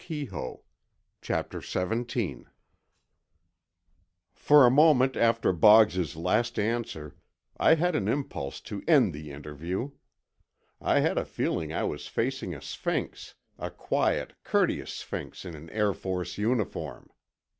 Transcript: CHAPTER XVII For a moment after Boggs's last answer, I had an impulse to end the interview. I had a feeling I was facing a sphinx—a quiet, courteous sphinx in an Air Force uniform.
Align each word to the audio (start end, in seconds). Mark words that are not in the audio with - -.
CHAPTER 1.21 1.61
XVII 1.61 2.45
For 4.33 4.65
a 4.65 4.71
moment 4.71 5.15
after 5.15 5.53
Boggs's 5.53 6.15
last 6.15 6.57
answer, 6.57 7.17
I 7.57 7.75
had 7.75 7.95
an 7.95 8.07
impulse 8.07 8.61
to 8.61 8.81
end 8.87 9.13
the 9.13 9.29
interview. 9.29 9.91
I 10.81 11.01
had 11.01 11.19
a 11.19 11.23
feeling 11.25 11.71
I 11.71 11.83
was 11.83 12.07
facing 12.07 12.55
a 12.55 12.63
sphinx—a 12.63 13.69
quiet, 13.69 14.33
courteous 14.43 14.91
sphinx 14.91 15.45
in 15.45 15.53
an 15.53 15.69
Air 15.69 15.93
Force 15.93 16.35
uniform. 16.39 17.11